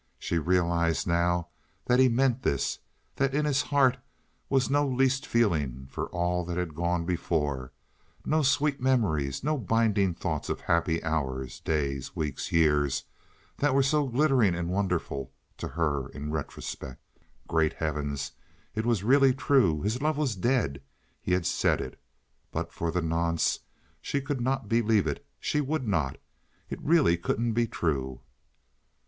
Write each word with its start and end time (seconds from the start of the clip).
She 0.17 0.39
realized 0.39 1.05
now 1.05 1.49
that 1.85 1.99
he 1.99 2.09
meant 2.09 2.41
this—that 2.41 3.35
in 3.35 3.45
his 3.45 3.61
heart 3.61 3.97
was 4.49 4.67
no 4.67 4.87
least 4.87 5.27
feeling 5.27 5.85
for 5.91 6.07
all 6.07 6.43
that 6.45 6.57
had 6.57 6.73
gone 6.73 7.05
before—no 7.05 8.41
sweet 8.41 8.81
memories, 8.81 9.43
no 9.43 9.59
binding 9.59 10.15
thoughts 10.15 10.49
of 10.49 10.61
happy 10.61 11.03
hours, 11.03 11.59
days, 11.59 12.15
weeks, 12.15 12.51
years, 12.51 13.03
that 13.57 13.75
were 13.75 13.83
so 13.83 14.07
glittering 14.07 14.55
and 14.55 14.69
wonderful 14.69 15.33
to 15.57 15.67
her 15.67 16.09
in 16.09 16.31
retrospect. 16.31 16.99
Great 17.47 17.73
Heavens, 17.73 18.31
it 18.73 18.87
was 18.87 19.03
really 19.03 19.35
true! 19.35 19.83
His 19.83 20.01
love 20.01 20.17
was 20.17 20.35
dead; 20.35 20.81
he 21.21 21.33
had 21.33 21.45
said 21.45 21.79
it! 21.79 22.01
But 22.51 22.73
for 22.73 22.89
the 22.89 23.03
nonce 23.03 23.59
she 24.01 24.19
could 24.19 24.41
not 24.41 24.67
believe 24.67 25.05
it; 25.05 25.23
she 25.39 25.61
would 25.61 25.87
not. 25.87 26.17
It 26.71 26.81
really 26.81 27.17
couldn't 27.17 27.53
be 27.53 27.67
true. 27.67 28.21